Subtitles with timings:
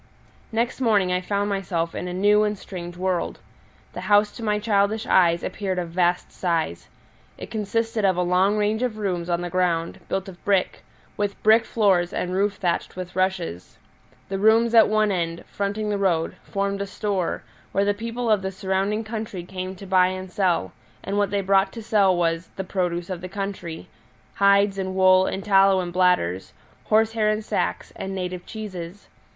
[0.51, 3.37] Next morning I found myself in a new and strange world.
[3.93, 6.87] The house to my childish eyes appeared of vast size:
[7.37, 10.83] it consisted of a long range of rooms on the ground, built of brick,
[11.17, 13.77] with brick floors and roof thatched with rushes.
[14.27, 18.41] The rooms at one end, fronting the road, formed a store, where the people of
[18.41, 20.73] the surrounding country came to buy and sell,
[21.03, 23.87] and what they brought to sell was "the produce of the country"
[24.33, 26.53] hides and wool and tallow in bladders,
[26.85, 29.07] horsehair in sacks, and native cheeses.